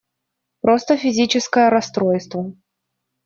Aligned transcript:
Просто 0.61 0.97
физическое 0.97 1.69
расстройство! 1.69 2.53